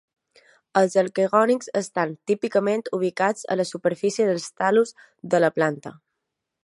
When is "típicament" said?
2.31-2.85